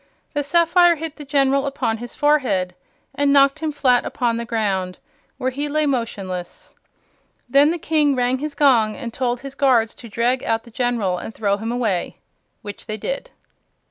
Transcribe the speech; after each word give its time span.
The 0.33 0.41
sapphire 0.41 0.95
hit 0.95 1.17
the 1.17 1.23
General 1.25 1.67
upon 1.67 1.97
his 1.99 2.15
forehead 2.15 2.73
and 3.13 3.31
knocked 3.31 3.59
him 3.59 3.71
flat 3.71 4.03
upon 4.03 4.35
the 4.35 4.45
ground, 4.45 4.97
where 5.37 5.51
he 5.51 5.69
lay 5.69 5.85
motionless. 5.85 6.73
Then 7.47 7.69
the 7.69 7.77
King 7.77 8.15
rang 8.15 8.39
his 8.39 8.55
gong 8.55 8.95
and 8.95 9.13
told 9.13 9.41
his 9.41 9.53
guards 9.53 9.93
to 9.93 10.09
drag 10.09 10.43
out 10.43 10.63
the 10.63 10.71
General 10.71 11.19
and 11.19 11.35
throw 11.35 11.57
him 11.57 11.71
away; 11.71 12.17
which 12.63 12.87
they 12.87 12.97
did. 12.97 13.29